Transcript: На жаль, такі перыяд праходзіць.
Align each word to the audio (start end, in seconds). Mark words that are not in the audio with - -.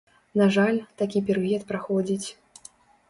На 0.39 0.47
жаль, 0.55 0.79
такі 1.01 1.23
перыяд 1.27 1.67
праходзіць. 1.73 2.27